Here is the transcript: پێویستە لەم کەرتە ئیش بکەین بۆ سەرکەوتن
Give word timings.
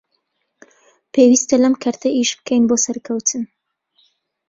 پێویستە 1.13 1.55
لەم 1.63 1.73
کەرتە 1.83 2.09
ئیش 2.17 2.29
بکەین 2.37 2.63
بۆ 2.69 2.75
سەرکەوتن 2.85 3.43